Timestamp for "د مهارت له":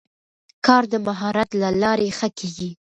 0.93-1.69